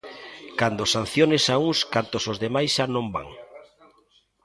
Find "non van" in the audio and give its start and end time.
2.95-3.29